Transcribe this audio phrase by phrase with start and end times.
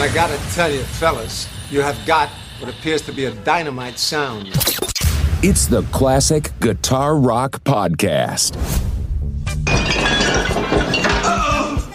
[0.00, 3.98] And I gotta tell you, fellas, you have got what appears to be a dynamite
[3.98, 4.46] sound.
[5.42, 8.56] It's the Classic Guitar Rock Podcast.
[11.22, 11.92] Oh!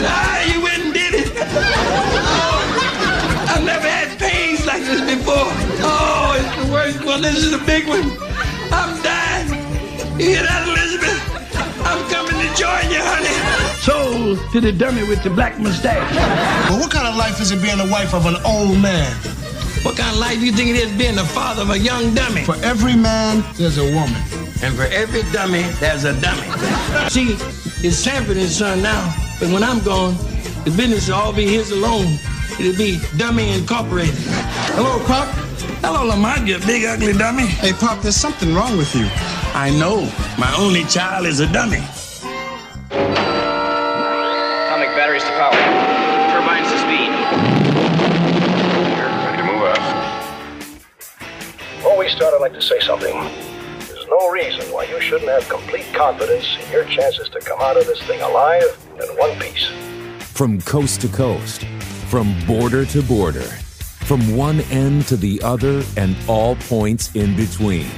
[0.00, 1.32] Ah, you went and did it.
[1.36, 2.64] Oh,
[3.54, 5.44] I've never had pains like this before.
[5.84, 7.20] Oh, it's the worst one.
[7.20, 8.16] This is the big one.
[8.72, 9.50] I'm dying.
[10.18, 11.20] You hear that, Elizabeth?
[11.84, 13.63] I'm coming to join you, honey.
[13.84, 16.10] So to the dummy with the black mustache.
[16.70, 19.12] But what kind of life is it being the wife of an old man?
[19.84, 22.14] What kind of life do you think it is being the father of a young
[22.14, 22.44] dummy?
[22.44, 24.22] For every man, there's a woman.
[24.62, 26.48] And for every dummy, there's a dummy.
[27.10, 27.36] See,
[27.86, 30.16] it's Sanford and Son now, but when I'm gone,
[30.64, 32.18] the business will all be his alone.
[32.58, 34.14] It'll be Dummy Incorporated.
[34.72, 35.28] Hello, Pop.
[35.84, 37.44] Hello, Lamont, you big ugly dummy.
[37.44, 39.06] Hey, Pop, there's something wrong with you.
[39.52, 40.10] I know.
[40.38, 41.84] My only child is a dummy.
[45.24, 45.58] Atomic batteries to power.
[46.32, 47.10] Turbines to speed.
[49.24, 49.82] Ready to move out.
[51.76, 53.14] Before we start, I'd like to say something.
[53.88, 57.76] There's no reason why you shouldn't have complete confidence in your chances to come out
[57.76, 58.62] of this thing alive
[58.92, 59.66] and in one piece.
[60.32, 61.64] From coast to coast,
[62.08, 67.88] from border to border, from one end to the other, and all points in between.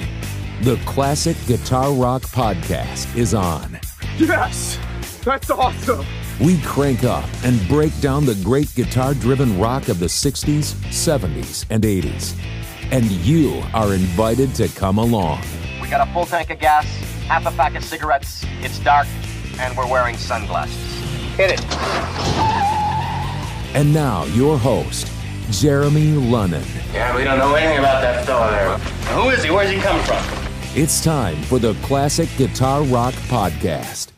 [0.62, 3.78] The Classic Guitar Rock Podcast is on.
[4.16, 4.78] Yes!
[5.22, 6.06] That's awesome!
[6.38, 11.64] We crank up and break down the great guitar driven rock of the 60s, 70s,
[11.70, 12.36] and 80s.
[12.90, 15.40] And you are invited to come along.
[15.80, 16.84] We got a full tank of gas,
[17.26, 18.44] half a pack of cigarettes.
[18.60, 19.06] It's dark,
[19.58, 20.76] and we're wearing sunglasses.
[21.36, 21.64] Hit it.
[23.74, 25.10] And now, your host,
[25.50, 26.66] Jeremy Lunnen.
[26.92, 28.76] Yeah, we don't know anything about that fella there.
[29.14, 29.50] Who is he?
[29.50, 30.22] Where's he come from?
[30.74, 34.08] It's time for the Classic Guitar Rock Podcast.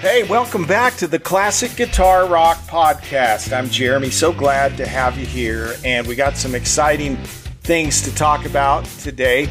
[0.00, 3.52] Hey, welcome back to the Classic Guitar Rock Podcast.
[3.52, 4.10] I'm Jeremy.
[4.10, 7.16] So glad to have you here, and we got some exciting
[7.64, 9.50] things to talk about today.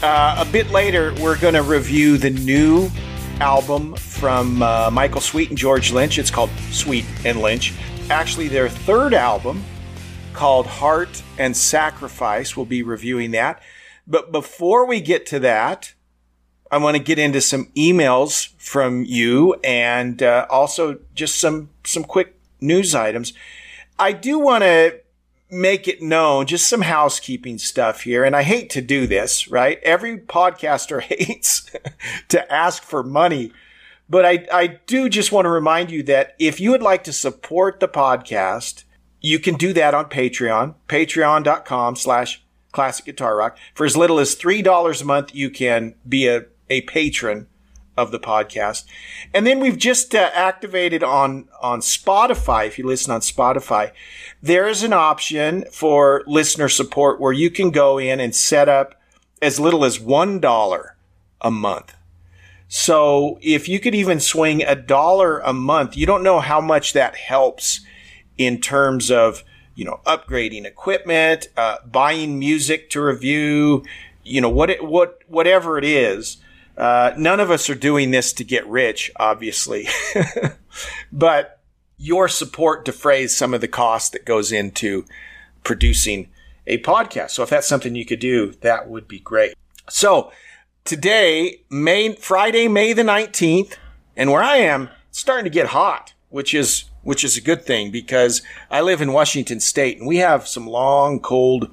[0.00, 2.88] Uh, a bit later, we're going to review the new
[3.40, 6.20] album from uh, Michael Sweet and George Lynch.
[6.20, 7.74] It's called Sweet and Lynch.
[8.10, 9.64] Actually, their third album
[10.34, 12.56] called Heart and Sacrifice.
[12.56, 13.60] We'll be reviewing that.
[14.06, 15.94] But before we get to that,
[16.70, 22.04] I want to get into some emails from you and uh, also just some some
[22.04, 23.32] quick news items.
[23.98, 25.00] I do want to
[25.50, 28.24] make it known, just some housekeeping stuff here.
[28.24, 29.80] And I hate to do this, right?
[29.82, 31.70] Every podcaster hates
[32.28, 33.52] to ask for money.
[34.08, 37.12] But I, I do just want to remind you that if you would like to
[37.12, 38.84] support the podcast,
[39.20, 42.42] you can do that on Patreon, patreon.com slash
[42.72, 43.58] classic guitar rock.
[43.74, 47.48] For as little as $3 a month, you can be a, a patron
[47.96, 48.84] of the podcast.
[49.34, 52.66] And then we've just uh, activated on, on Spotify.
[52.66, 53.92] If you listen on Spotify,
[54.42, 58.94] there is an option for listener support where you can go in and set up
[59.42, 60.90] as little as $1
[61.40, 61.94] a month.
[62.68, 66.92] So if you could even swing a dollar a month, you don't know how much
[66.92, 67.80] that helps
[68.38, 69.42] in terms of,
[69.74, 73.84] you know, upgrading equipment, uh, buying music to review,
[74.22, 76.36] you know, what it, what, whatever it is.
[76.80, 79.86] Uh, none of us are doing this to get rich, obviously,
[81.12, 81.60] but
[81.98, 85.04] your support defrays some of the cost that goes into
[85.62, 86.30] producing
[86.66, 87.32] a podcast.
[87.32, 89.52] So if that's something you could do, that would be great.
[89.90, 90.32] So
[90.86, 93.76] today, May, Friday, May the 19th,
[94.16, 97.64] and where I am, it's starting to get hot, which is, which is a good
[97.64, 101.70] thing because I live in Washington state and we have some long, cold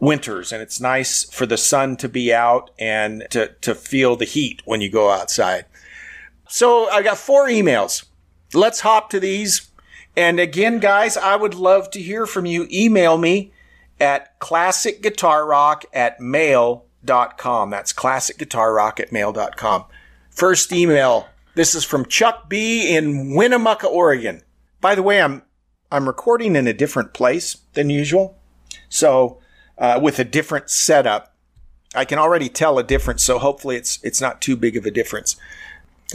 [0.00, 4.24] winters and it's nice for the sun to be out and to, to feel the
[4.24, 5.66] heat when you go outside.
[6.48, 8.04] So I got four emails.
[8.52, 9.70] Let's hop to these.
[10.16, 12.66] And again, guys, I would love to hear from you.
[12.70, 13.52] Email me
[13.98, 17.70] at classicguitarrock at mail.com.
[17.70, 19.84] That's classicguitarrock at mail.com.
[20.30, 21.28] First email.
[21.54, 24.42] This is from Chuck B in Winnemucca, Oregon.
[24.82, 25.42] By the way, I'm,
[25.90, 28.36] I'm recording in a different place than usual.
[28.90, 29.38] So,
[29.78, 31.34] uh, with a different setup,
[31.94, 33.22] I can already tell a difference.
[33.22, 35.36] So hopefully it's, it's not too big of a difference.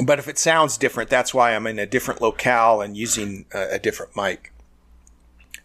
[0.04, 3.76] But if it sounds different, that's why I'm in a different locale and using a,
[3.76, 4.52] a different mic.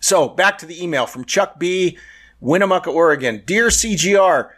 [0.01, 1.99] So back to the email from Chuck B,
[2.41, 3.43] Winnemucca, Oregon.
[3.45, 4.51] Dear CGR,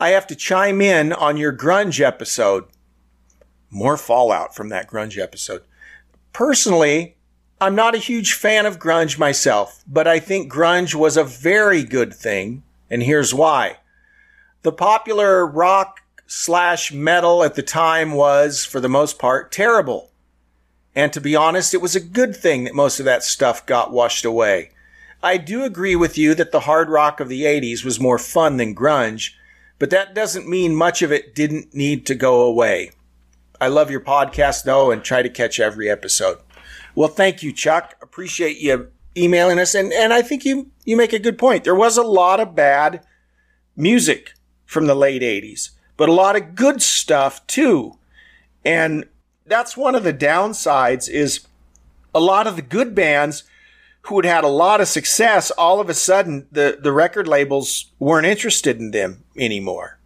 [0.00, 2.64] I have to chime in on your grunge episode.
[3.70, 5.62] More fallout from that grunge episode.
[6.32, 7.17] Personally,
[7.60, 11.82] I'm not a huge fan of grunge myself, but I think grunge was a very
[11.82, 13.78] good thing, and here's why.
[14.62, 20.12] The popular rock slash metal at the time was, for the most part, terrible.
[20.94, 23.92] And to be honest, it was a good thing that most of that stuff got
[23.92, 24.70] washed away.
[25.20, 28.56] I do agree with you that the hard rock of the 80s was more fun
[28.56, 29.32] than grunge,
[29.80, 32.92] but that doesn't mean much of it didn't need to go away.
[33.60, 36.38] I love your podcast though and try to catch every episode.
[36.98, 37.94] Well, thank you, Chuck.
[38.02, 39.72] Appreciate you emailing us.
[39.76, 41.62] And, and I think you, you make a good point.
[41.62, 43.06] There was a lot of bad
[43.76, 44.32] music
[44.66, 47.96] from the late 80s, but a lot of good stuff too.
[48.64, 49.04] And
[49.46, 51.46] that's one of the downsides is
[52.12, 53.44] a lot of the good bands
[54.02, 57.92] who had had a lot of success, all of a sudden the, the record labels
[58.00, 59.97] weren't interested in them anymore.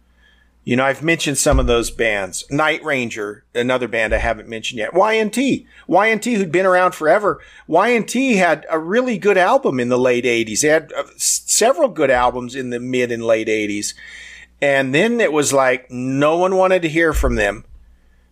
[0.65, 2.45] You know, I've mentioned some of those bands.
[2.49, 4.93] Night Ranger, another band I haven't mentioned yet.
[4.93, 5.67] Y&T.
[5.87, 7.41] Y&T, who'd been around forever.
[7.67, 10.61] Y&T had a really good album in the late 80s.
[10.61, 13.93] They had uh, several good albums in the mid and late 80s.
[14.61, 17.65] And then it was like no one wanted to hear from them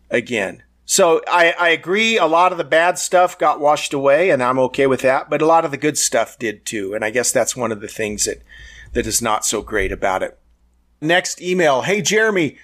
[0.10, 0.64] again.
[0.86, 2.18] So I, I agree.
[2.18, 5.30] A lot of the bad stuff got washed away, and I'm okay with that.
[5.30, 6.94] But a lot of the good stuff did too.
[6.94, 8.42] And I guess that's one of the things that
[8.94, 10.38] that is not so great about it.
[11.02, 11.82] Next email.
[11.82, 12.58] Hey, Jeremy.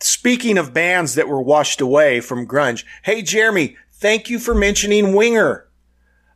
[0.00, 2.84] Speaking of bands that were washed away from grunge.
[3.02, 3.76] Hey, Jeremy.
[3.92, 5.66] Thank you for mentioning Winger.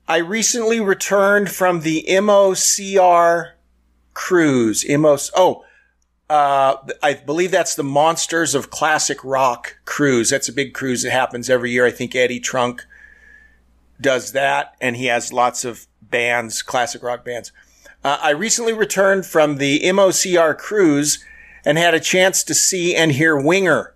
[0.06, 3.52] I recently returned from the MOCR
[4.12, 4.84] cruise.
[4.84, 5.30] MOC.
[5.34, 5.64] Oh,
[6.28, 10.30] uh, I believe that's the Monsters of Classic Rock cruise.
[10.30, 11.86] That's a big cruise that happens every year.
[11.86, 12.84] I think Eddie Trunk
[14.00, 17.52] does that, and he has lots of bands, classic rock bands.
[18.04, 21.24] Uh, I recently returned from the MOCR cruise
[21.64, 23.94] and had a chance to see and hear Winger.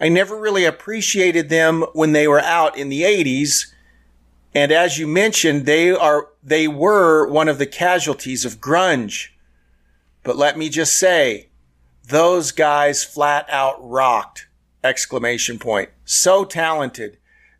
[0.00, 3.72] I never really appreciated them when they were out in the 80s.
[4.52, 9.28] And as you mentioned, they are, they were one of the casualties of grunge.
[10.24, 11.50] But let me just say,
[12.08, 14.48] those guys flat out rocked!
[14.82, 15.90] Exclamation point.
[16.04, 17.18] So talented.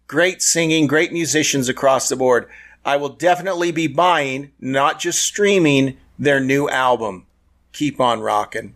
[0.08, 2.48] Great singing, great musicians across the board.
[2.84, 7.26] I will definitely be buying, not just streaming, their new album.
[7.72, 8.74] Keep on rocking.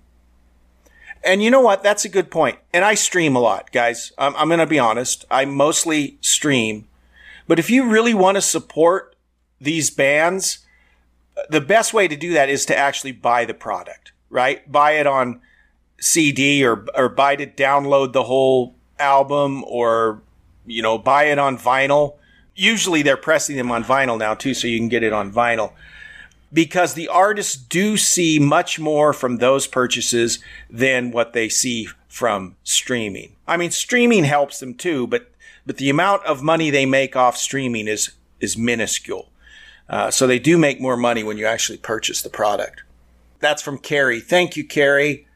[1.25, 1.83] And you know what?
[1.83, 2.59] That's a good point.
[2.73, 4.12] And I stream a lot, guys.
[4.19, 5.25] I'm, I'm going to be honest.
[5.31, 6.87] I mostly stream.
[7.49, 9.17] But if you really want to support
[9.61, 10.59] these bands,
[11.49, 14.71] the best way to do that is to actually buy the product, right?
[14.71, 15.41] Buy it on
[15.99, 20.23] CD or, or buy to download the whole album or,
[20.67, 22.17] you know, buy it on vinyl.
[22.55, 25.73] Usually they're pressing them on vinyl now too, so you can get it on vinyl
[26.55, 30.39] because the artists do see much more from those purchases
[30.71, 33.35] than what they see from streaming.
[33.47, 35.33] I mean, streaming helps them too, but,
[35.67, 39.31] but the amount of money they make off streaming is, is minuscule.
[39.89, 42.85] Uh, so they do make more money when you actually purchase the product.
[43.41, 44.21] That's from Carrie.
[44.21, 45.27] Thank you, Carrie.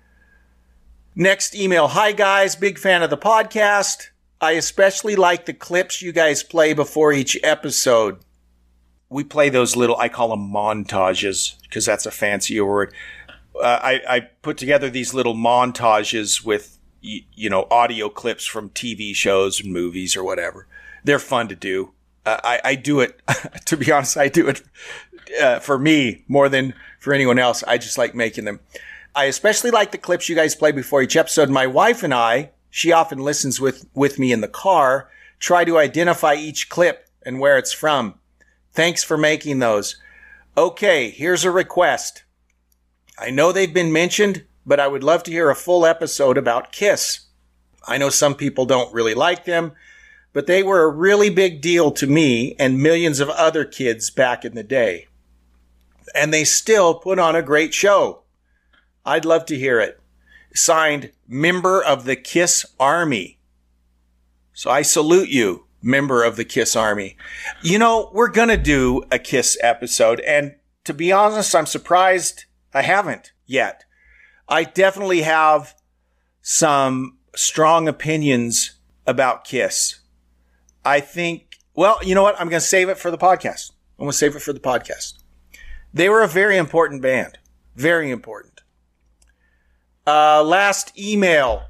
[1.17, 1.88] Next email.
[1.88, 4.11] Hi guys, big fan of the podcast.
[4.40, 8.20] I especially like the clips you guys play before each episode.
[9.08, 12.94] We play those little, I call them montages because that's a fancier word.
[13.56, 19.14] Uh, I, I put together these little montages with, you know, audio clips from TV
[19.14, 20.67] shows and movies or whatever.
[21.02, 21.93] They're fun to do.
[22.25, 23.20] Uh, I, I do it,
[23.64, 24.62] to be honest, I do it
[25.41, 27.64] uh, for me more than for anyone else.
[27.64, 28.61] I just like making them.
[29.14, 31.49] I especially like the clips you guys play before each episode.
[31.49, 35.11] My wife and I, she often listens with, with me in the car,
[35.41, 38.15] try to identify each clip and where it's from.
[38.70, 39.97] Thanks for making those.
[40.56, 42.23] Okay, here's a request.
[43.19, 46.70] I know they've been mentioned, but I would love to hear a full episode about
[46.70, 47.27] Kiss.
[47.89, 49.73] I know some people don't really like them,
[50.32, 54.44] but they were a really big deal to me and millions of other kids back
[54.44, 55.08] in the day.
[56.15, 58.23] And they still put on a great show.
[59.05, 59.97] I'd love to hear it.
[60.58, 63.38] Signed, member of the Kiss Army.
[64.53, 67.17] So I salute you, member of the Kiss Army.
[67.62, 70.19] You know, we're going to do a Kiss episode.
[70.20, 73.84] And to be honest, I'm surprised I haven't yet.
[74.48, 75.77] I definitely have
[76.43, 78.72] some strong opinions
[79.06, 80.00] about Kiss.
[80.84, 82.34] I think, well, you know what?
[82.41, 83.70] I'm going to save it for the podcast.
[83.96, 85.15] I'm going to save it for the podcast.
[85.94, 87.38] They were a very important band.
[87.77, 88.57] Very important.
[90.08, 91.65] Uh, last email.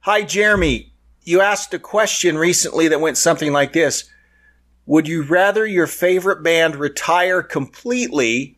[0.00, 0.94] Hi, Jeremy.
[1.24, 4.04] You asked a question recently that went something like this.
[4.86, 8.56] Would you rather your favorite band retire completely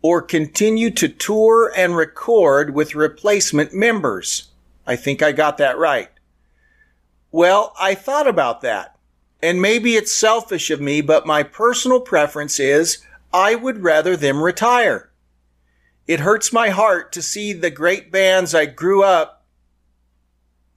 [0.00, 4.48] or continue to tour and record with replacement members?
[4.86, 6.08] I think I got that right.
[7.30, 8.96] Well, I thought about that.
[9.42, 13.04] And maybe it's selfish of me, but my personal preference is
[13.34, 15.10] I would rather them retire.
[16.06, 19.44] It hurts my heart to see the great bands I grew up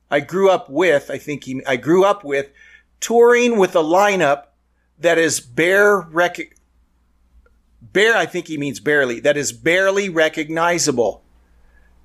[0.10, 2.50] I grew up with, I think he, I grew up with
[3.00, 4.46] touring with a lineup
[5.00, 6.56] that is bare rec-
[7.82, 11.24] bare I think he means barely that is barely recognizable.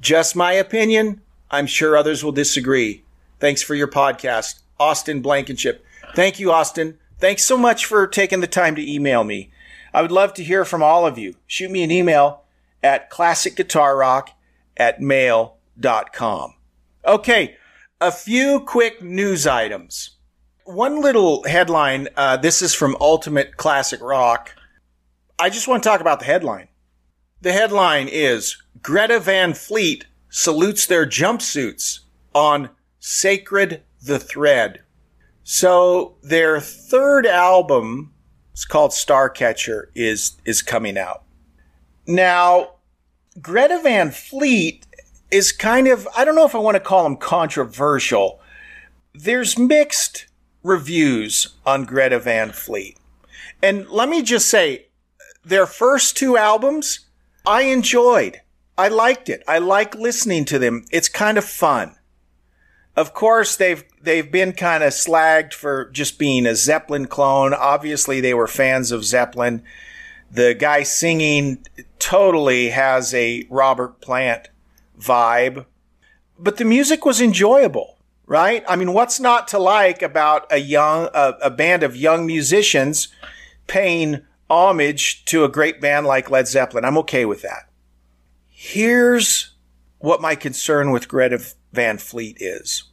[0.00, 1.21] Just my opinion.
[1.50, 3.05] I'm sure others will disagree.
[3.38, 5.85] Thanks for your podcast, Austin Blankenship.
[6.14, 6.99] Thank you, Austin.
[7.19, 9.50] Thanks so much for taking the time to email me.
[9.95, 11.37] I would love to hear from all of you.
[11.47, 12.43] Shoot me an email
[12.82, 14.28] at classicguitarrock
[14.76, 16.54] at mail.com.
[17.04, 17.56] Okay,
[18.00, 20.16] a few quick news items.
[20.64, 22.08] One little headline.
[22.16, 24.54] Uh, this is from Ultimate Classic Rock.
[25.38, 26.68] I just want to talk about the headline.
[27.40, 32.00] The headline is Greta Van Fleet salutes their jumpsuits
[32.34, 32.70] on
[33.00, 34.82] Sacred the Thread.
[35.44, 38.14] So their third album,
[38.52, 41.24] it's called Starcatcher, is is coming out.
[42.06, 42.75] Now,
[43.40, 44.87] Greta Van Fleet
[45.30, 48.40] is kind of I don't know if I want to call them controversial.
[49.14, 50.26] There's mixed
[50.62, 52.97] reviews on Greta Van Fleet.
[53.62, 54.87] And let me just say,
[55.44, 57.00] their first two albums,
[57.47, 58.40] I enjoyed.
[58.78, 59.42] I liked it.
[59.47, 60.85] I like listening to them.
[60.90, 61.97] It's kind of fun.
[62.97, 67.54] Of course, they've they've been kind of slagged for just being a Zeppelin clone.
[67.54, 69.62] Obviously, they were fans of Zeppelin.
[70.32, 71.66] The guy singing
[71.98, 74.48] totally has a Robert Plant
[74.98, 75.66] vibe,
[76.38, 78.64] but the music was enjoyable, right?
[78.66, 83.08] I mean, what's not to like about a young a, a band of young musicians
[83.66, 86.86] paying homage to a great band like Led Zeppelin?
[86.86, 87.68] I'm okay with that.
[88.48, 89.52] Here's
[89.98, 92.84] what my concern with Greta Van Fleet is.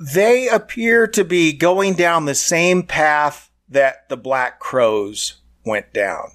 [0.00, 6.32] They appear to be going down the same path that the Black Crowes went down.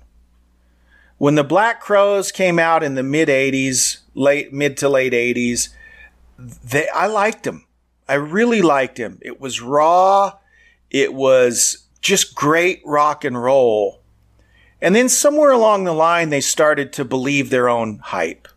[1.17, 5.69] When the Black Crowes came out in the mid 80s, late mid to late 80s,
[6.38, 7.65] they I liked them.
[8.07, 9.19] I really liked him.
[9.22, 10.38] It was raw.
[10.89, 14.01] It was just great rock and roll.
[14.81, 18.48] And then somewhere along the line, they started to believe their own hype,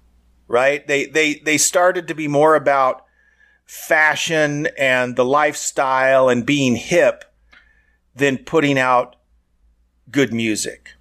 [0.48, 0.86] right?
[0.86, 3.04] They, they, they started to be more about
[3.64, 7.24] fashion and the lifestyle and being hip
[8.14, 9.16] than putting out
[10.10, 10.92] good music.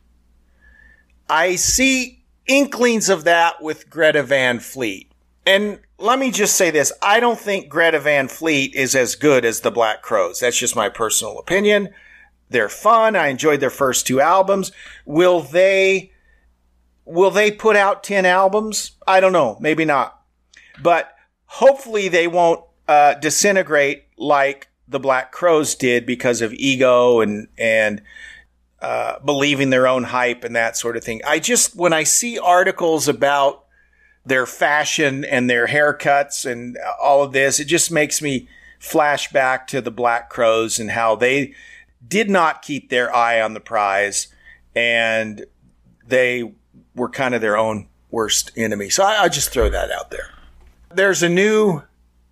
[1.30, 5.12] I see inklings of that with Greta Van Fleet.
[5.46, 6.92] And let me just say this.
[7.02, 10.40] I don't think Greta Van Fleet is as good as the Black Crowes.
[10.40, 11.90] That's just my personal opinion.
[12.50, 13.16] They're fun.
[13.16, 14.72] I enjoyed their first two albums.
[15.06, 16.12] Will they,
[17.06, 18.92] will they put out 10 albums?
[19.08, 19.58] I don't know.
[19.60, 20.22] Maybe not.
[20.82, 21.14] But
[21.46, 28.02] hopefully they won't uh, disintegrate like the Black Crowes did because of ego and, and,
[28.82, 31.22] uh, believing their own hype and that sort of thing.
[31.28, 33.66] I just, when I see articles about
[34.26, 38.48] their fashion and their haircuts and all of this, it just makes me
[38.80, 41.54] flash back to the Black Crowes and how they
[42.08, 44.28] did not keep their eye on the prize
[44.76, 45.46] and
[46.08, 46.54] they
[46.96, 48.90] were kind of their own worst enemy.
[48.90, 50.30] So I, I just throw that out there.
[50.94, 51.82] There's a new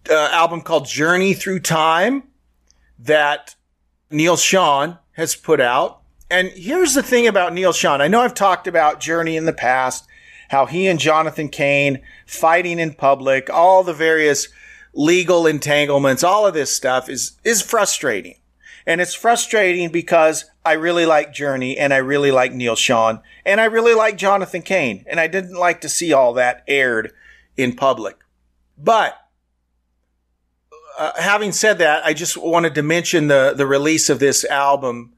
[0.09, 2.23] uh, album called Journey Through Time
[2.99, 3.55] that
[4.09, 6.01] Neal Schon has put out.
[6.29, 8.01] And here's the thing about Neal Schon.
[8.01, 10.05] I know I've talked about Journey in the past,
[10.49, 14.49] how he and Jonathan Cain fighting in public, all the various
[14.93, 18.35] legal entanglements, all of this stuff is, is frustrating.
[18.85, 23.59] And it's frustrating because I really like Journey and I really like Neal Schon and
[23.61, 25.05] I really like Jonathan Cain.
[25.07, 27.11] And I didn't like to see all that aired
[27.57, 28.17] in public.
[28.77, 29.17] But
[30.97, 35.13] uh, having said that, I just wanted to mention the, the release of this album,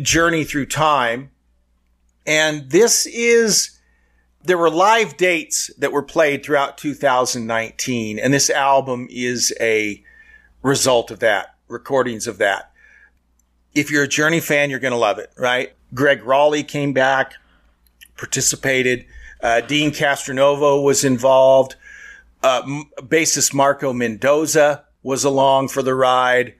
[0.00, 1.30] Journey Through Time.
[2.26, 3.78] And this is,
[4.42, 8.18] there were live dates that were played throughout 2019.
[8.18, 10.02] And this album is a
[10.62, 12.72] result of that, recordings of that.
[13.74, 15.72] If you're a Journey fan, you're going to love it, right?
[15.94, 17.34] Gregg Rolie came back,
[18.16, 19.04] participated.
[19.42, 21.76] Uh, Deen Castronovo was involved.
[22.42, 22.62] Uh,
[22.98, 26.54] bassist Marco Mendoza was along for the ride.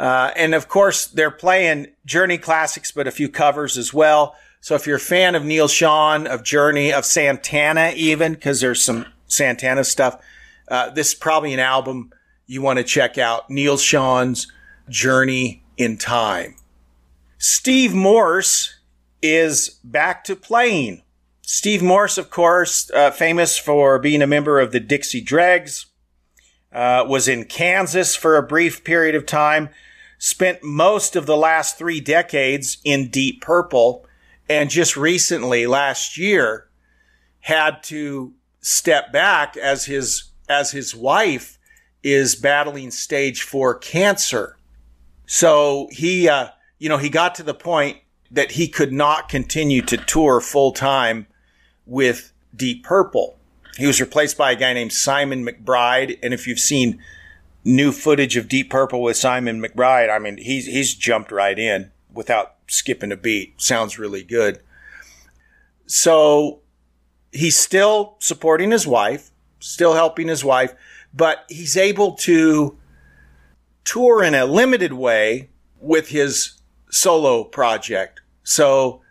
[0.00, 4.34] Uh, and of course, they're playing Journey classics, but a few covers as well.
[4.62, 8.80] So if you're a fan of Neal Schon, of Journey, of Santana, even because there's
[8.80, 10.18] some Santana stuff,
[10.68, 12.12] uh, this is probably an album
[12.46, 13.50] you want to check out.
[13.50, 14.50] Neal Schon's
[14.88, 16.56] Journey in Time.
[17.36, 18.80] Steve Morse
[19.20, 21.02] is back to playing.
[21.42, 25.86] Steve Morse, of course, uh, famous for being a member of the Dixie Dregs,
[26.72, 29.68] uh, was in Kansas for a brief period of time,
[30.20, 34.06] spent most of the last three decades in Deep Purple,
[34.48, 36.68] and just recently, last year,
[37.40, 41.58] had to step back as his as his wife
[42.02, 44.56] is battling stage four cancer.
[45.26, 46.48] So he, uh,
[46.78, 47.98] you know, he got to the point
[48.30, 51.26] that he could not continue to tour full time
[51.86, 53.38] with Deep Purple.
[53.76, 56.18] He was replaced by a guy named Simon McBride.
[56.22, 57.00] And if you've seen
[57.64, 61.90] new footage of Deep Purple with Simon McBride, I mean, he's, he's jumped right in
[62.12, 63.60] without skipping a beat.
[63.60, 64.60] Sounds really good.
[65.86, 66.60] So
[67.32, 70.74] he's still supporting his wife, still helping his wife,
[71.12, 72.78] but he's able to
[73.84, 75.50] tour in a limited way
[75.80, 78.20] with his solo project.
[78.42, 79.02] So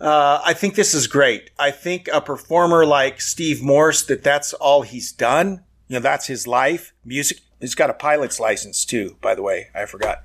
[0.00, 1.50] uh, I think this is great.
[1.58, 5.64] I think a performer like Steve Morse, that that's all he's done.
[5.88, 6.92] You know, that's his life.
[7.04, 7.38] Music.
[7.60, 9.68] He's got a pilot's license too, by the way.
[9.74, 10.22] I forgot.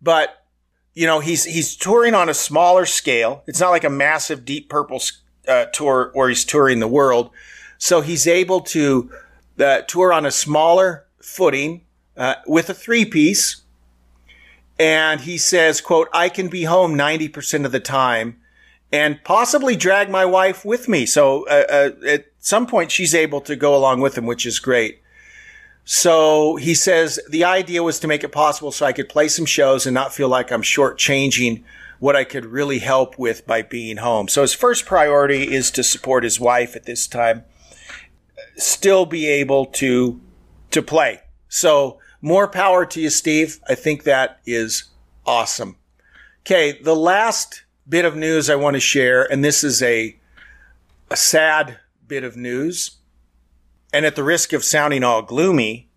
[0.00, 0.44] But
[0.94, 3.42] you know, he's he's touring on a smaller scale.
[3.46, 5.00] It's not like a massive Deep Purple
[5.46, 7.30] uh, tour where he's touring the world.
[7.78, 9.10] So he's able to
[9.58, 11.82] uh, tour on a smaller footing
[12.16, 13.62] uh, with a three piece.
[14.78, 18.40] And he says, quote, I can be home 90% of the time
[18.92, 21.04] and possibly drag my wife with me.
[21.04, 24.58] So uh, uh, at some point, she's able to go along with him, which is
[24.58, 25.00] great.
[25.90, 29.46] So he says the idea was to make it possible so I could play some
[29.46, 31.62] shows and not feel like I'm shortchanging
[31.98, 34.28] what I could really help with by being home.
[34.28, 37.44] So his first priority is to support his wife at this time,
[38.58, 40.20] still be able to
[40.72, 41.20] to play.
[41.48, 43.58] So more power to you, Steve.
[43.66, 44.90] I think that is
[45.24, 45.76] awesome.
[46.40, 50.18] Okay, the last bit of news I want to share, and this is a,
[51.10, 52.97] a sad bit of news.
[53.92, 55.88] And at the risk of sounding all gloomy,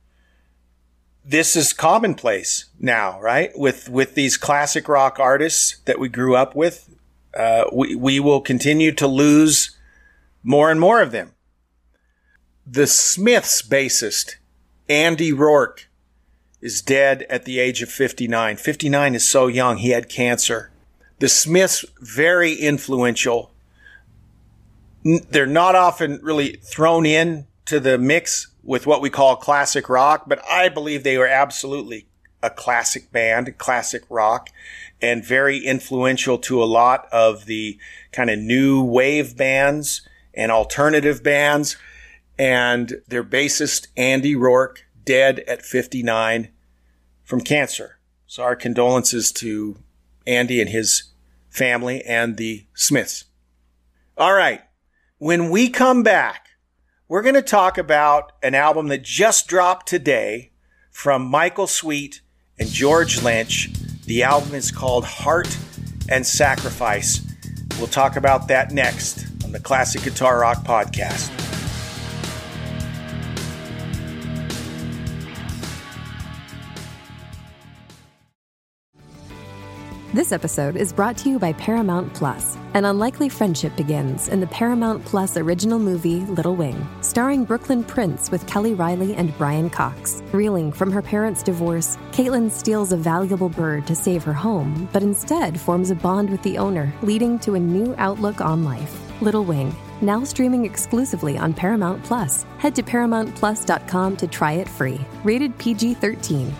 [1.24, 3.52] this is commonplace now, right?
[3.56, 6.90] With with these classic rock artists that we grew up with,
[7.38, 9.78] uh, we we will continue to lose
[10.44, 11.34] more and more of them.
[12.66, 14.36] The Smiths bassist
[14.90, 15.90] Andy Rourke
[16.62, 18.58] is dead at the age of 59.
[18.58, 19.78] 59 is so young.
[19.78, 20.72] He had cancer.
[21.20, 23.52] The Smiths, very influential.
[25.04, 30.26] They're not often really thrown in to the mix with what we call classic rock,
[30.28, 32.06] but I believe they were absolutely
[32.44, 34.50] a classic band, classic rock,
[35.02, 37.80] and very influential to a lot of the
[38.12, 40.02] kind of new wave bands
[40.34, 41.78] and alternative bands.
[42.38, 46.50] And their bassist, Andy Rourke, dead at 59
[47.24, 48.00] from cancer.
[48.28, 49.78] So our condolences to
[50.28, 51.04] Andy and his
[51.50, 53.24] family and the Smiths.
[54.18, 54.62] All right.
[55.20, 56.50] When we come back,
[57.12, 60.50] we're going to talk about an album that just dropped today
[60.92, 62.22] from Michael Sweet
[62.58, 63.70] and George Lynch.
[64.06, 65.58] The album is called Heart
[66.08, 67.20] and Sacrifice.
[67.78, 71.42] We'll talk about that next on the Classic Guitar Rock Podcast.
[80.14, 82.58] This episode is brought to you by Paramount Plus.
[82.74, 88.32] An unlikely friendship begins in the Paramount Plus original movie Little Wing, starring Brooklyn Prince
[88.32, 90.24] with Kelly Reilly and Brian Cox.
[90.32, 95.04] Reeling from her parents' divorce, Caitlin steals a valuable bird to save her home, but
[95.04, 98.98] instead forms a bond with the owner, leading to a new outlook on life.
[99.22, 102.46] Little Wing, now streaming exclusively on Paramount Plus.
[102.60, 105.02] Head to ParamountPlus.com to try it free.
[105.26, 106.56] Rated PG 13.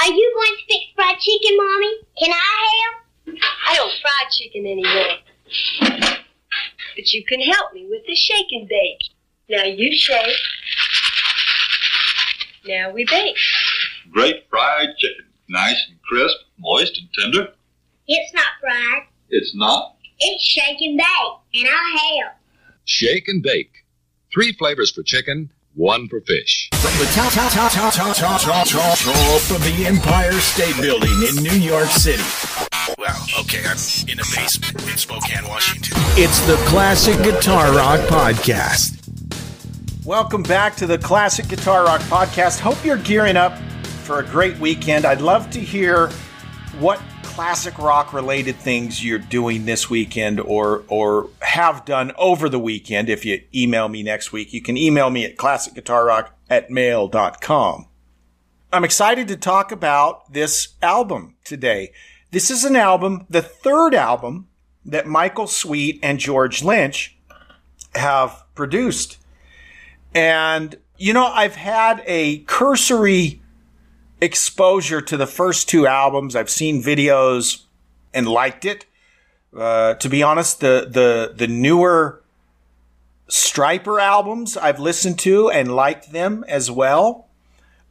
[0.00, 1.92] Are you going to fix fried chicken, Mommy?
[2.18, 3.36] Can I help?
[3.68, 6.20] I don't fry chicken anymore.
[6.96, 9.00] But you can help me with the shake and bake.
[9.48, 10.36] Now you shake.
[12.66, 13.36] Now we bake.
[14.12, 15.26] Great fried chicken.
[15.48, 17.52] Nice and crisp, moist and tender.
[18.06, 19.02] It's not fried.
[19.28, 19.96] It's not?
[20.18, 22.34] It's shake and bake, and I'll help.
[22.84, 23.72] Shake and bake.
[24.32, 26.68] Three flavors for chicken, one for fish.
[26.74, 30.80] From the top, top, top, top, top, top, top, top, top of the Empire State
[30.80, 32.69] Building in New York City.
[33.10, 33.76] Well, okay, I'm
[34.08, 35.94] in a basement in Spokane, Washington.
[36.10, 39.04] It's the Classic Guitar Rock Podcast.
[40.06, 42.60] Welcome back to the Classic Guitar Rock Podcast.
[42.60, 43.58] Hope you're gearing up
[44.04, 45.04] for a great weekend.
[45.04, 46.06] I'd love to hear
[46.78, 52.60] what classic rock related things you're doing this weekend or or have done over the
[52.60, 57.86] weekend if you email me next week you can email me at classicguitarrock at mail.com
[58.72, 61.92] i'm excited to talk about this album today
[62.30, 64.48] this is an album the third album
[64.84, 67.16] that michael sweet and george lynch
[67.94, 69.18] have produced
[70.14, 73.40] and you know i've had a cursory
[74.20, 76.36] exposure to the first two albums.
[76.36, 77.64] I've seen videos
[78.12, 78.86] and liked it.
[79.56, 82.22] Uh, to be honest, the the the newer
[83.28, 87.28] Stryper albums I've listened to and liked them as well.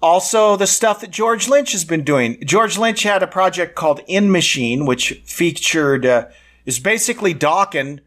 [0.01, 2.41] Also, the stuff that George Lynch has been doing.
[2.45, 6.27] George Lynch had a project called End Machine, which featured, uh,
[6.65, 7.99] is basically Dokken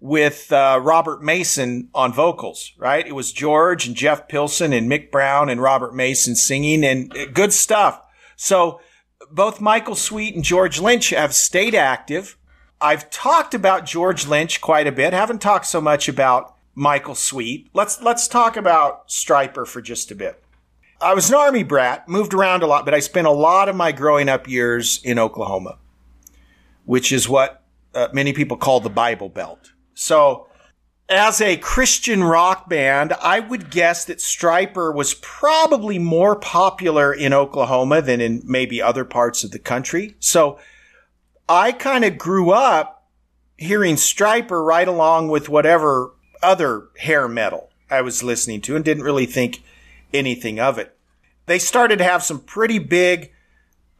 [0.00, 3.06] with uh, Robert Mason on vocals, right?
[3.06, 7.24] It was George and Jeff Pilson and Mick Brown and Robert Mason singing and uh,
[7.32, 8.02] good stuff.
[8.36, 8.80] So
[9.30, 12.36] both Michael Sweet and George Lynch have stayed active.
[12.82, 15.14] I've talked about George Lynch quite a bit.
[15.14, 17.70] Haven't talked so much about Michael Sweet.
[17.72, 20.43] Let's let's talk about Stryper for just a bit.
[21.00, 23.76] I was an army brat, moved around a lot, but I spent a lot of
[23.76, 25.78] my growing up years in Oklahoma,
[26.84, 27.62] which is what
[27.94, 29.72] uh, many people call the Bible Belt.
[29.94, 30.48] So,
[31.08, 37.34] as a Christian rock band, I would guess that Stryper was probably more popular in
[37.34, 40.16] Oklahoma than in maybe other parts of the country.
[40.18, 40.58] So,
[41.48, 43.06] I kind of grew up
[43.56, 49.04] hearing Stryper right along with whatever other hair metal I was listening to and didn't
[49.04, 49.62] really think
[50.14, 50.96] anything of it.
[51.46, 53.32] They started to have some pretty big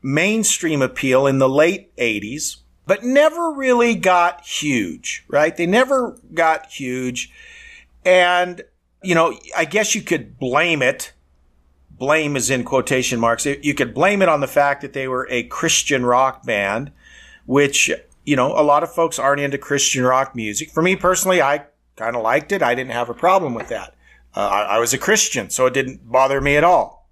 [0.03, 5.57] mainstream appeal in the late 80s, but never really got huge, right?
[5.57, 7.33] They never got huge.
[8.05, 8.63] And,
[9.03, 11.13] you know, I guess you could blame it.
[11.91, 13.47] Blame is in quotation marks.
[13.47, 16.93] You could blame it on the fact that they were a Christian rock band,
[17.47, 17.91] which,
[18.25, 20.71] you know, a lot of folks aren't into Christian rock music.
[20.71, 22.63] For me personally, I kind of liked it.
[22.63, 23.94] I didn't have a problem with that.
[24.35, 27.09] Uh, I, I was a Christian, so it didn't bother me at all.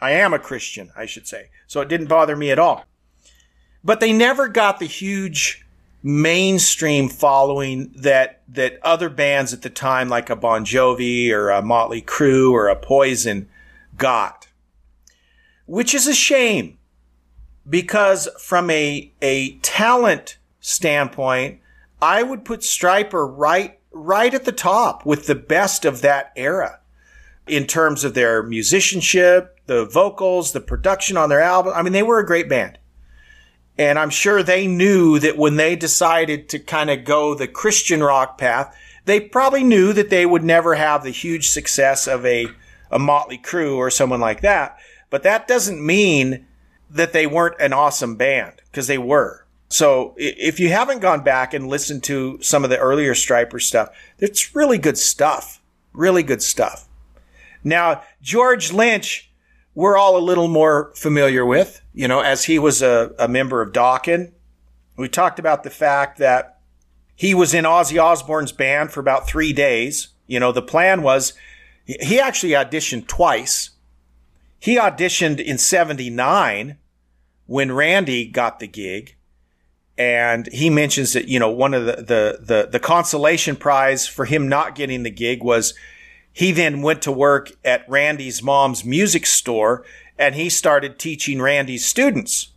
[0.00, 1.48] I am a Christian, I should say.
[1.66, 2.84] So it didn't bother me at all.
[3.82, 5.64] But they never got the huge
[6.02, 11.62] mainstream following that that other bands at the time, like a Bon Jovi or a
[11.62, 13.48] Motley Crue or a Poison,
[13.96, 14.48] got.
[15.66, 16.78] Which is a shame,
[17.68, 21.60] because from a a talent standpoint,
[22.00, 26.80] I would put Stryper right right at the top with the best of that era
[27.46, 31.72] in terms of their musicianship, the vocals, the production on their album.
[31.74, 32.78] I mean, they were a great band.
[33.78, 38.02] And I'm sure they knew that when they decided to kind of go the Christian
[38.02, 42.48] rock path, they probably knew that they would never have the huge success of a,
[42.90, 44.78] a Motley Crue or someone like that.
[45.10, 46.46] But that doesn't mean
[46.90, 49.45] that they weren't an awesome band because they were.
[49.68, 53.88] So if you haven't gone back and listened to some of the earlier Stryper stuff,
[54.18, 55.60] it's really good stuff.
[55.92, 56.88] Really good stuff.
[57.64, 59.32] Now, George Lynch,
[59.74, 63.60] we're all a little more familiar with, you know, as he was a, a member
[63.60, 64.32] of Dokken.
[64.96, 66.60] We talked about the fact that
[67.16, 70.08] he was in Ozzy Osbourne's band for about three days.
[70.26, 71.32] You know, the plan was
[71.84, 73.70] he actually auditioned twice.
[74.58, 76.78] He auditioned in 79
[77.46, 79.15] when Randy got the gig
[79.98, 84.24] and he mentions that you know one of the, the the the, consolation prize for
[84.24, 85.74] him not getting the gig was
[86.32, 89.84] he then went to work at Randy's mom's music store
[90.18, 92.48] and he started teaching Randy's students.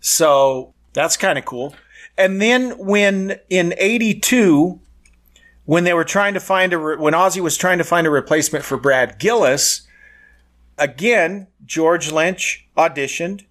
[0.00, 1.74] So that's kind of cool.
[2.18, 4.80] And then when in 82
[5.64, 8.10] when they were trying to find a re- when Ozzy was trying to find a
[8.10, 9.86] replacement for Brad Gillis,
[10.76, 13.46] again George Lynch auditioned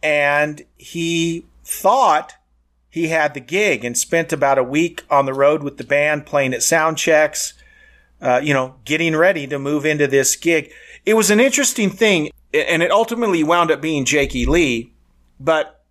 [0.00, 2.34] and he thought
[2.98, 6.26] he had the gig and spent about a week on the road with the band
[6.26, 7.54] playing at sound checks,
[8.20, 10.72] uh, you know, getting ready to move into this gig.
[11.06, 14.92] It was an interesting thing, and it ultimately wound up being Jakey Lee.
[15.38, 15.84] But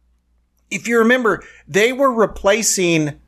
[0.70, 3.22] if you remember, they were replacing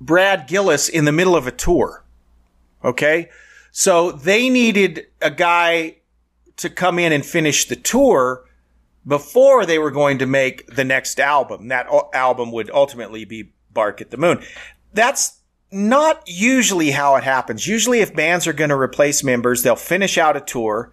[0.00, 2.06] Brad Gillis in the middle of a tour.
[2.82, 3.28] Okay.
[3.70, 5.96] So they needed a guy
[6.56, 8.45] to come in and finish the tour
[9.06, 11.68] before they were going to make the next album.
[11.68, 14.42] That album would ultimately be Bark at the Moon.
[14.92, 15.40] That's
[15.70, 17.66] not usually how it happens.
[17.66, 20.92] Usually, if bands are going to replace members, they'll finish out a tour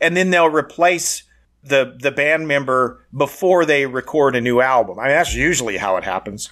[0.00, 1.24] and then they'll replace
[1.62, 4.98] the, the band member before they record a new album.
[4.98, 6.50] I mean, that's usually how it happens.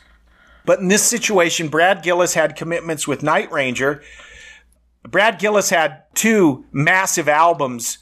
[0.64, 4.02] But in this situation, Brad Gillis had commitments with Night Ranger.
[5.02, 7.98] Brad Gillis had two massive albums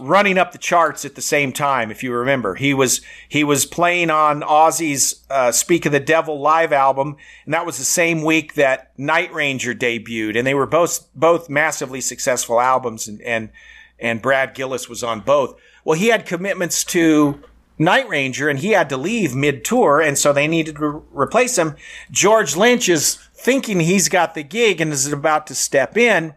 [0.00, 1.90] running up the charts at the same time.
[1.90, 6.40] If you remember, he was he was playing on Ozzy's uh, "Speak of the Devil"
[6.40, 10.66] live album, and that was the same week that Night Ranger debuted, and they were
[10.66, 13.50] both both massively successful albums, and and
[13.98, 15.58] and Brad Gillis was on both.
[15.84, 17.40] Well, he had commitments to
[17.78, 21.02] Night Ranger, and he had to leave mid tour, and so they needed to re-
[21.12, 21.76] replace him.
[22.10, 26.34] George Lynch is thinking he's got the gig and is about to step in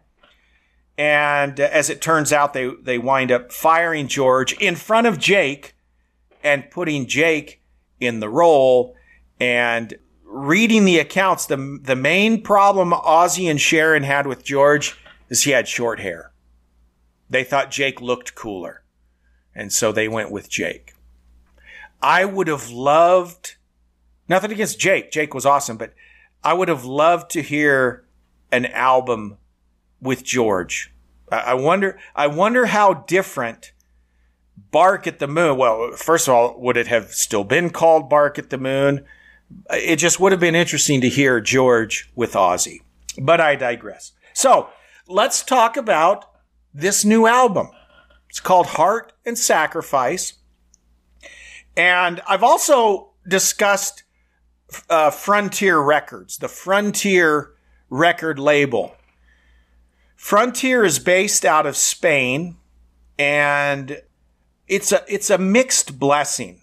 [1.00, 5.74] and as it turns out, they, they wind up firing George in front of Jake
[6.44, 7.62] and putting Jake
[8.02, 8.98] in the role.
[9.40, 9.94] And
[10.26, 14.98] reading the accounts, the, the main problem Ozzy and Sharon had with George
[15.30, 16.34] is he had short hair.
[17.30, 18.84] They thought Jake looked cooler.
[19.56, 20.96] And so they went with Jake.
[22.02, 23.56] I would have loved,
[24.28, 25.12] nothing against Jake.
[25.12, 25.94] Jake was awesome, but
[26.44, 28.04] I would have loved to hear
[28.52, 29.38] an album
[30.02, 30.94] with George.
[31.32, 33.72] I wonder, I wonder how different
[34.72, 35.58] Bark at the Moon.
[35.58, 39.06] Well, first of all, would it have still been called Bark at the Moon?
[39.72, 42.82] It just would have been interesting to hear George with Ozzy.
[43.18, 44.14] But I digress.
[44.34, 44.70] So
[45.08, 46.26] let's talk about
[46.74, 47.70] this new album.
[48.30, 50.34] It's called Heart and Sacrifice.
[51.76, 54.04] And I've also discussed
[54.90, 57.52] uh, Frontier Records, the Frontier
[57.90, 58.96] record label.
[60.20, 62.58] Frontier is based out of Spain
[63.18, 64.02] and
[64.68, 66.60] it's a it's a mixed blessing.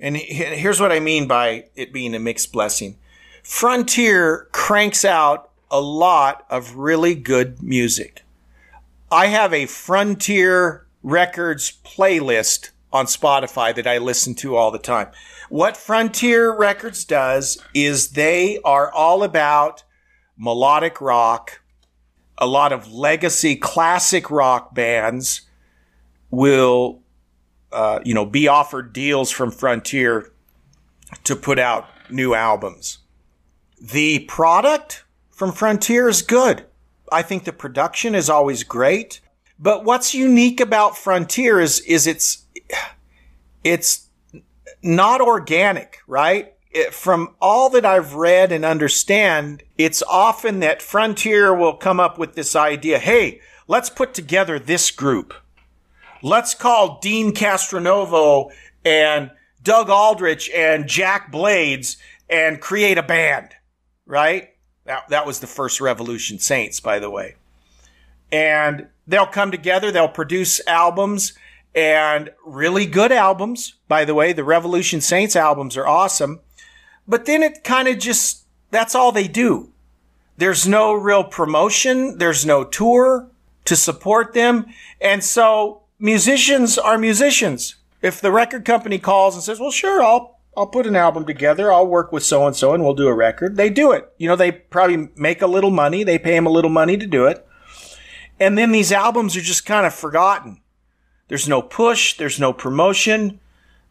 [0.00, 2.96] And here's what I mean by it being a mixed blessing.
[3.44, 8.24] Frontier cranks out a lot of really good music.
[9.12, 15.08] I have a Frontier Records playlist on Spotify that I listen to all the time.
[15.50, 19.84] What Frontier Records does is they are all about
[20.38, 21.60] melodic rock.
[22.40, 25.42] A lot of legacy classic rock bands
[26.30, 27.02] will,
[27.72, 30.32] uh, you know, be offered deals from Frontier
[31.24, 32.98] to put out new albums.
[33.80, 36.64] The product from Frontier is good.
[37.12, 39.20] I think the production is always great.
[39.58, 42.46] But what's unique about Frontier is, is it's,
[43.62, 44.08] it's
[44.82, 46.54] not organic, right?
[46.72, 52.16] It, from all that I've read and understand, it's often that Frontier will come up
[52.16, 52.98] with this idea.
[52.98, 55.34] Hey, let's put together this group.
[56.22, 58.52] Let's call Deen Castronovo
[58.84, 59.30] and
[59.62, 61.96] Doug Aldrich and Jack Blades
[62.28, 63.50] and create a band,
[64.06, 64.50] right?
[64.84, 67.34] That, that was the first Revolution Saints, by the way.
[68.30, 71.32] And they'll come together, they'll produce albums
[71.74, 73.74] and really good albums.
[73.88, 76.40] By the way, the Revolution Saints albums are awesome.
[77.06, 79.70] But then it kind of just, that's all they do.
[80.36, 82.18] There's no real promotion.
[82.18, 83.28] There's no tour
[83.64, 84.66] to support them.
[85.00, 87.74] And so musicians are musicians.
[88.00, 91.72] If the record company calls and says, well, sure, I'll, I'll put an album together.
[91.72, 93.56] I'll work with so and so and we'll do a record.
[93.56, 94.10] They do it.
[94.16, 96.04] You know, they probably make a little money.
[96.04, 97.46] They pay them a little money to do it.
[98.38, 100.62] And then these albums are just kind of forgotten.
[101.28, 102.16] There's no push.
[102.16, 103.38] There's no promotion,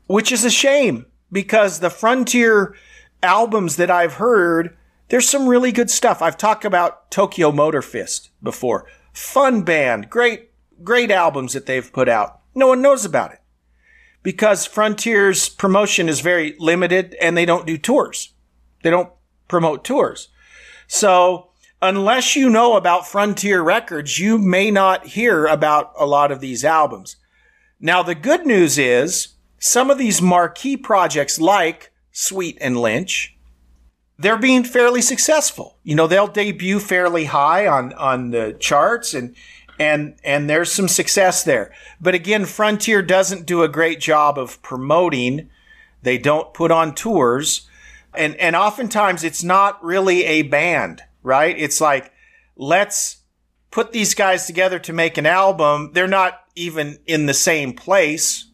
[0.07, 2.75] which is a shame because the Frontier
[3.21, 4.77] albums that I've heard,
[5.09, 6.21] there's some really good stuff.
[6.21, 8.85] I've talked about Tokyo Motor Fist before.
[9.13, 10.09] Fun band.
[10.09, 10.51] Great,
[10.83, 12.41] great albums that they've put out.
[12.55, 13.39] No one knows about it
[14.23, 18.33] because Frontier's promotion is very limited and they don't do tours.
[18.83, 19.11] They don't
[19.47, 20.29] promote tours.
[20.87, 21.49] So
[21.81, 26.65] unless you know about Frontier Records, you may not hear about a lot of these
[26.65, 27.15] albums.
[27.79, 33.33] Now, the good news is some of these marquee projects like Sweet and Lynch,
[34.17, 35.77] they're being fairly successful.
[35.83, 39.33] You know, they'll debut fairly high on, on the charts and,
[39.79, 41.73] and, and there's some success there.
[42.01, 45.49] But again, Frontier doesn't do a great job of promoting.
[46.01, 47.69] They don't put on tours.
[48.13, 51.57] And, and oftentimes it's not really a band, right?
[51.57, 52.11] It's like,
[52.57, 53.19] let's
[53.71, 55.91] put these guys together to make an album.
[55.93, 58.48] They're not even in the same place.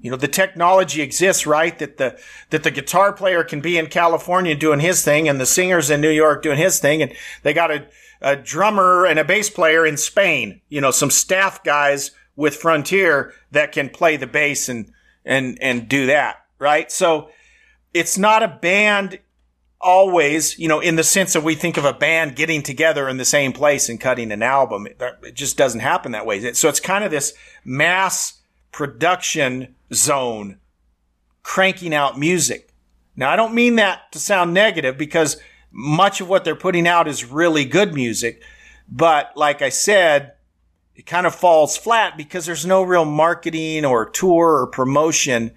[0.00, 1.78] You know, the technology exists, right?
[1.78, 2.18] That the,
[2.50, 6.00] that the guitar player can be in California doing his thing and the singer's in
[6.00, 7.02] New York doing his thing.
[7.02, 7.86] And they got a,
[8.20, 13.32] a drummer and a bass player in Spain, you know, some staff guys with Frontier
[13.50, 14.92] that can play the bass and,
[15.24, 16.92] and, and do that, right?
[16.92, 17.30] So
[17.94, 19.18] it's not a band
[19.80, 23.16] always, you know, in the sense that we think of a band getting together in
[23.16, 24.86] the same place and cutting an album.
[24.86, 26.52] It, it just doesn't happen that way.
[26.54, 28.40] So it's kind of this mass
[28.72, 30.58] production zone
[31.42, 32.72] cranking out music.
[33.16, 35.38] Now, I don't mean that to sound negative because
[35.70, 38.42] much of what they're putting out is really good music.
[38.88, 40.32] But like I said,
[40.94, 45.52] it kind of falls flat because there's no real marketing or tour or promotion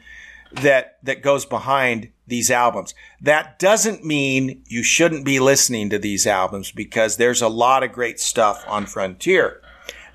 [0.52, 2.94] that, that goes behind these albums.
[3.22, 7.92] That doesn't mean you shouldn't be listening to these albums because there's a lot of
[7.92, 9.62] great stuff on Frontier.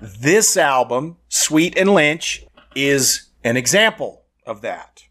[0.01, 5.03] This album, Sweet and Lynch, is an example of that.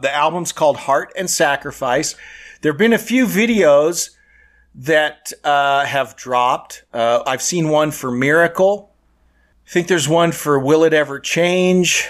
[0.00, 2.16] The album's called Heart and Sacrifice.
[2.60, 4.10] There have been a few videos
[4.74, 6.84] that uh, have dropped.
[6.92, 8.92] Uh, I've seen one for Miracle.
[9.66, 12.08] I think there's one for Will It Ever Change?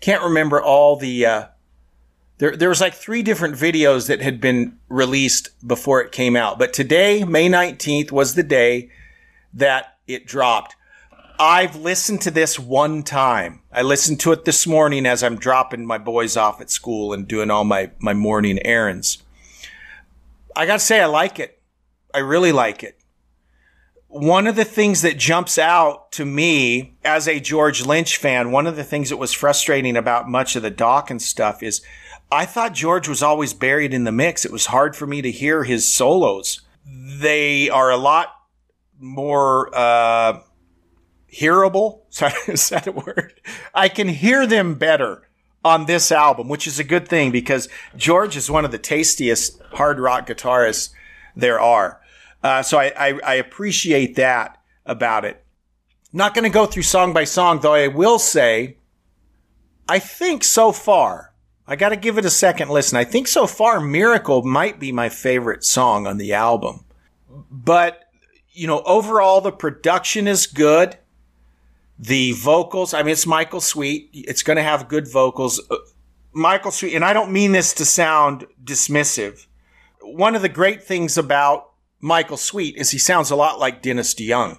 [0.00, 1.46] Can't remember all the uh,
[2.38, 6.58] there, there was like three different videos that had been released before it came out.
[6.58, 8.90] But today, May 19th, was the day
[9.54, 10.75] that it dropped.
[11.38, 13.60] I've listened to this one time.
[13.70, 17.28] I listened to it this morning as I'm dropping my boys off at school and
[17.28, 19.22] doing all my, my morning errands.
[20.54, 21.60] I gotta say, I like it.
[22.14, 22.98] I really like it.
[24.08, 28.66] One of the things that jumps out to me as a George Lynch fan, one
[28.66, 31.82] of the things that was frustrating about much of the Dokken stuff is
[32.32, 34.46] I thought George was always buried in the mix.
[34.46, 36.62] It was hard for me to hear his solos.
[36.86, 38.32] They are a lot
[38.98, 40.40] more, uh,
[41.32, 42.00] hearable.
[42.48, 43.40] Is that a word?
[43.74, 45.28] I can hear them better
[45.64, 49.60] on this album, which is a good thing because George is one of the tastiest
[49.72, 50.90] hard rock guitarists
[51.34, 52.00] there are.
[52.40, 55.44] Uh, so I, I, I appreciate that about it.
[56.12, 58.76] Not going to go through song by song, though I will say,
[59.88, 61.34] I think so far,
[61.66, 62.96] I got to give it a second listen.
[62.96, 66.84] I think so far, Miracle might be my favorite song on the album.
[67.50, 68.04] But,
[68.52, 70.96] you know, overall, the production is good.
[71.98, 74.10] The vocals, I mean, it's Michael Sweet.
[74.12, 75.60] It's going to have good vocals.
[75.70, 75.76] Uh,
[76.32, 79.46] Michael Sweet, and I don't mean this to sound dismissive.
[80.02, 84.14] One of the great things about Michael Sweet is he sounds a lot like Dennis
[84.14, 84.58] DeYoung.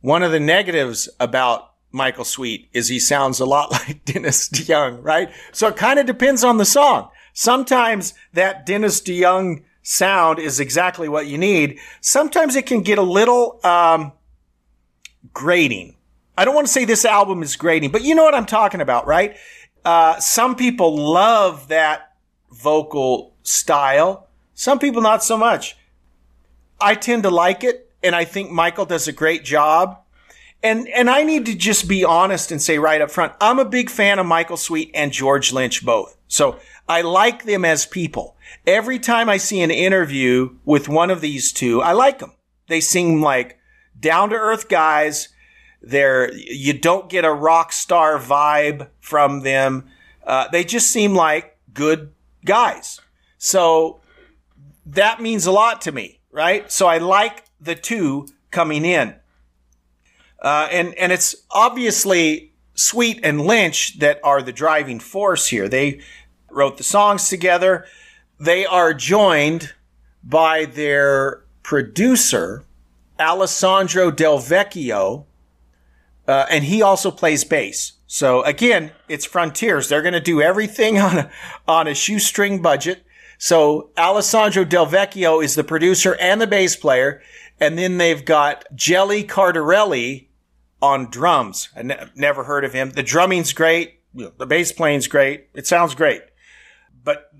[0.00, 5.04] One of the negatives about Michael Sweet is he sounds a lot like Dennis DeYoung,
[5.04, 5.30] right?
[5.52, 7.10] So it kind of depends on the song.
[7.32, 11.78] Sometimes that Dennis DeYoung sound is exactly what you need.
[12.00, 14.12] Sometimes it can get a little um,
[15.32, 15.96] grating.
[16.36, 18.80] I don't want to say this album is grating, but you know what I'm talking
[18.80, 19.36] about, right?
[19.84, 22.14] Uh, some people love that
[22.50, 24.28] vocal style.
[24.54, 25.76] Some people not so much.
[26.80, 29.98] I tend to like it, and I think Michael does a great job.
[30.62, 33.64] And and I need to just be honest and say right up front, I'm a
[33.64, 36.16] big fan of Michael Sweet and George Lynch both.
[36.28, 38.36] So I like them as people.
[38.66, 42.32] Every time I see an interview with one of these two, I like them.
[42.68, 43.58] They seem like
[44.02, 45.30] down to earth guys.
[45.80, 49.88] They're, you don't get a rock star vibe from them.
[50.24, 52.12] Uh, they just seem like good
[52.44, 53.00] guys.
[53.38, 54.00] So
[54.84, 56.70] that means a lot to me, right?
[56.70, 59.14] So I like the two coming in.
[60.40, 65.68] Uh, and, and it's obviously Sweet and Lynch that are the driving force here.
[65.68, 66.00] They
[66.50, 67.86] wrote the songs together.
[68.38, 69.72] They are joined
[70.24, 72.64] by their producer,
[73.22, 75.24] Alessandro Del Vecchio,
[76.26, 77.92] uh, and he also plays bass.
[78.06, 79.88] So again, it's Frontiers.
[79.88, 81.30] They're going to do everything on a,
[81.66, 83.06] on a shoestring budget.
[83.38, 87.22] So Alessandro Del Vecchio is the producer and the bass player.
[87.58, 90.28] And then they've got Jelly Cardarelli
[90.82, 91.70] on drums.
[91.76, 92.90] I ne- never heard of him.
[92.90, 94.00] The drumming's great.
[94.14, 95.48] The bass playing's great.
[95.54, 96.22] It sounds great.
[97.02, 97.30] But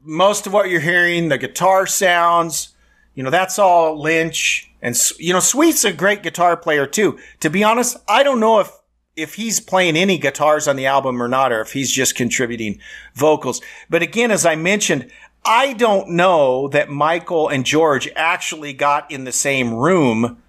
[0.00, 2.74] most of what you're hearing, the guitar sounds,
[3.14, 4.70] you know, that's all Lynch.
[4.84, 7.18] And, you know, Sweet's a great guitar player too.
[7.40, 8.70] To be honest, I don't know if,
[9.16, 12.78] if he's playing any guitars on the album or not, or if he's just contributing
[13.14, 13.62] vocals.
[13.88, 15.10] But again, as I mentioned,
[15.42, 20.42] I don't know that Michael and George actually got in the same room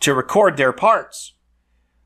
[0.00, 1.34] to record their parts.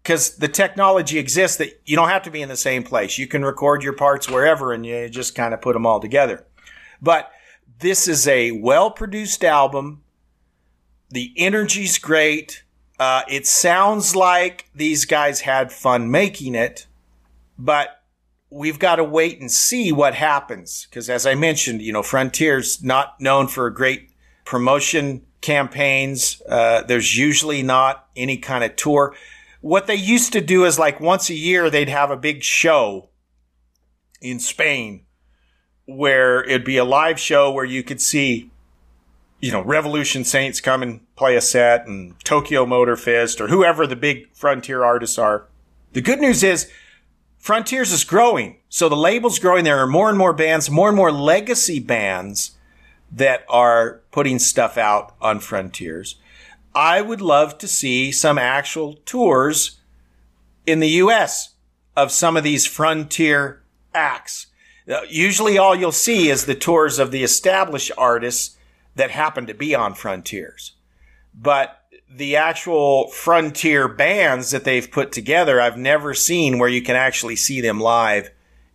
[0.02, 3.16] Because the technology exists that you don't have to be in the same place.
[3.16, 6.44] You can record your parts wherever and you just kind of put them all together.
[7.00, 7.32] But
[7.78, 10.02] this is a well produced album.
[11.10, 12.64] The energy's great.
[12.98, 16.86] Uh, it sounds like these guys had fun making it,
[17.58, 18.02] but
[18.50, 20.86] we've got to wait and see what happens.
[20.88, 24.10] Because as I mentioned, you know, Frontier's not known for great
[24.44, 26.40] promotion campaigns.
[26.48, 29.14] Uh, there's usually not any kind of tour.
[29.60, 33.08] What they used to do is like once a year, they'd have a big show
[34.20, 35.04] in Spain
[35.86, 38.50] where it'd be a live show where you could see,
[39.44, 43.86] you know, Revolution Saints come and play a set and Tokyo Motor Fist or whoever
[43.86, 45.44] the big frontier artists are.
[45.92, 46.70] The good news is
[47.36, 48.56] Frontiers is growing.
[48.70, 49.64] So the label's growing.
[49.64, 52.52] There are more and more bands, more and more legacy bands
[53.12, 56.16] that are putting stuff out on Frontiers.
[56.74, 59.78] I would love to see some actual tours
[60.64, 61.50] in the US
[61.94, 64.46] of some of these Frontier acts.
[64.90, 68.56] Uh, usually all you'll see is the tours of the established artists
[68.94, 70.72] that happen to be on Frontiers.
[71.34, 76.96] But the actual Frontier bands that they've put together, I've never seen where you can
[76.96, 78.30] actually see them live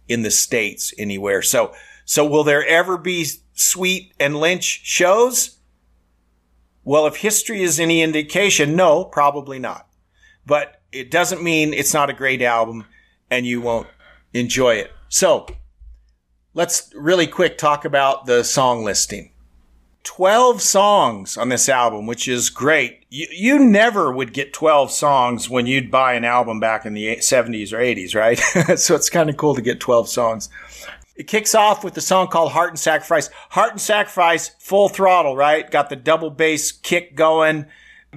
[0.08, 1.42] in the States anywhere.
[1.42, 5.58] So, so will there ever be Sweet and Lynch shows?
[6.84, 9.88] Well, if history is any indication, no, probably not.
[10.46, 12.86] But it doesn't mean it's not a great album
[13.30, 13.88] and you won't
[14.34, 14.92] enjoy it.
[15.08, 15.46] So
[16.54, 19.32] let's really quick talk about the song listing.
[20.10, 23.06] 12 songs on this album, which is great.
[23.10, 27.18] You, you never would get 12 songs when you'd buy an album back in the
[27.18, 28.40] 70s or 80s, right?
[28.80, 30.50] so it's kind of cool to get 12 songs.
[31.16, 33.30] It kicks off with the song called Heart and Sacrifice.
[33.52, 35.70] Heart and Sacrifice, full throttle, right?
[35.70, 37.68] Got the double bass kick going.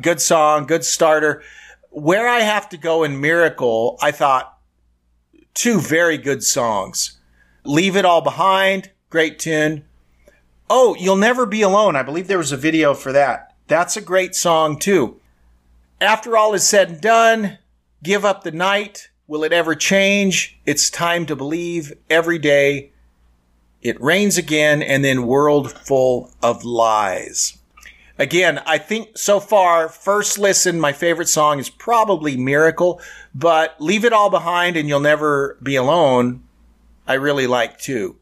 [0.00, 1.42] Good song, good starter.
[1.90, 4.58] Where I have to go in Miracle, I thought
[5.52, 7.18] two very good songs.
[7.64, 9.84] Leave It All Behind, great tune.
[10.74, 11.96] Oh, You'll Never Be Alone.
[11.96, 13.54] I believe there was a video for that.
[13.68, 15.20] That's a great song too.
[16.00, 17.58] After all is said and done,
[18.02, 19.10] Give Up the Night.
[19.26, 20.58] Will it ever change?
[20.64, 22.90] It's time to believe every day.
[23.82, 27.58] It rains again and then world full of lies.
[28.18, 32.98] Again, I think so far, first listen, my favorite song is probably Miracle,
[33.34, 36.42] but Leave It All Behind and You'll Never Be Alone,
[37.06, 38.16] I really like too.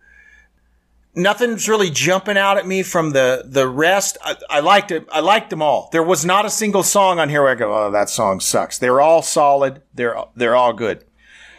[1.14, 4.16] Nothing's really jumping out at me from the, the rest.
[4.24, 5.08] I, I liked it.
[5.10, 5.88] I liked them all.
[5.90, 8.78] There was not a single song on here where I go, oh, that song sucks.
[8.78, 9.82] They're all solid.
[9.92, 11.04] They're, they're all good.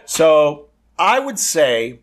[0.05, 1.99] So I would say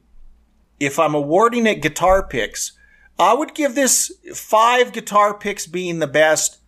[0.79, 2.73] if I'm awarding it guitar picks,
[3.19, 6.59] I would give this five guitar picks being the best,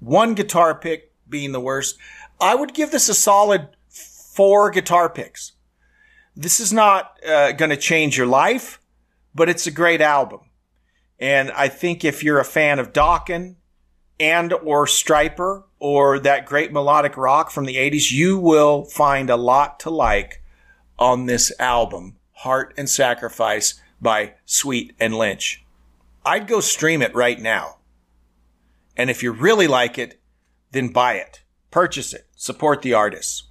[0.00, 1.98] one guitar pick being the worst.
[2.40, 5.52] I would give this a solid four guitar picks.
[6.36, 8.80] This is not uh, going to change your life,
[9.34, 10.40] but it's a great album.
[11.18, 13.56] And I think if you're a fan of Dokken
[14.20, 19.36] and or Stryper or that great melodic rock from the 80s, you will find a
[19.36, 20.42] lot to like
[20.98, 25.64] on this album, Heart and Sacrifice by Sweet and Lynch.
[26.24, 27.78] I'd go stream it right now.
[28.96, 30.20] And if you really like it,
[30.70, 33.44] then buy it, purchase it, support the artists.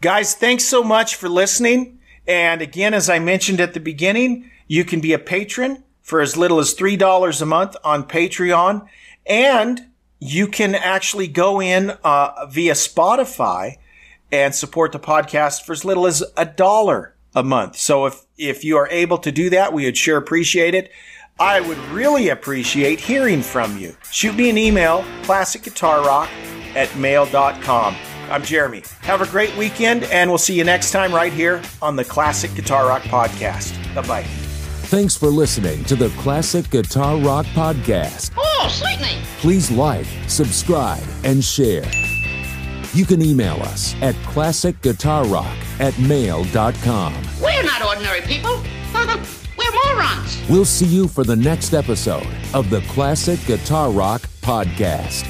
[0.00, 1.98] Guys, thanks so much for listening.
[2.26, 6.36] And again, as I mentioned at the beginning, you can be a patron for as
[6.36, 8.86] little as $3 a month on Patreon.
[9.26, 9.86] And
[10.20, 13.76] you can actually go in uh, via Spotify
[14.30, 17.76] and support the podcast for as little as a dollar a month.
[17.76, 20.90] So if, if you are able to do that, we would sure appreciate it.
[21.38, 23.96] I would really appreciate hearing from you.
[24.12, 26.28] Shoot me an email, classicguitarrock
[26.76, 27.96] at mail.com.
[28.30, 28.82] I'm Jeremy.
[29.02, 32.54] Have a great weekend, and we'll see you next time right here on the Classic
[32.54, 33.94] Guitar Rock Podcast.
[33.94, 34.53] Bye bye.
[34.84, 38.32] Thanks for listening to the Classic Guitar Rock Podcast.
[38.36, 39.18] Oh, sweetney!
[39.38, 41.90] Please like, subscribe, and share.
[42.92, 47.14] You can email us at classicguitarrock at mail.com.
[47.42, 48.62] We're not ordinary people.
[48.94, 50.40] We're morons.
[50.48, 55.26] We'll see you for the next episode of the Classic Guitar Rock Podcast.